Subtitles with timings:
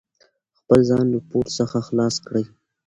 [0.59, 2.45] خپل ځان له پور څخه خلاص کړئ.